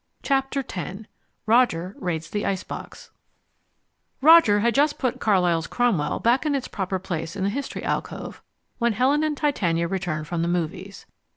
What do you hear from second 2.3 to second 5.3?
the Ice Box Roger had just put